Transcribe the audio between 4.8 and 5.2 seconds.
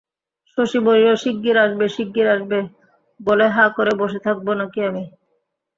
আমি?